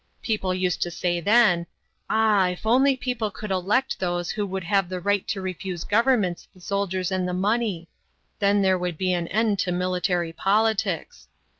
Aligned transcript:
People 0.23 0.51
used 0.51 0.81
to 0.81 0.89
say 0.89 1.19
then: 1.21 1.67
'Ah, 2.09 2.47
if 2.47 2.65
only 2.65 2.97
people 2.97 3.29
could 3.29 3.51
elect 3.51 3.99
those 3.99 4.31
who 4.31 4.47
would 4.47 4.63
have 4.63 4.89
the 4.89 4.99
right 4.99 5.27
to 5.27 5.39
refuse 5.41 5.83
governments 5.83 6.47
the 6.55 6.59
soldiers 6.59 7.11
and 7.11 7.27
the 7.27 7.33
money 7.35 7.87
then 8.39 8.63
there 8.63 8.79
would 8.79 8.97
be 8.97 9.13
an 9.13 9.27
end 9.27 9.59
to 9.59 9.71
military 9.71 10.33
politics.' 10.33 11.27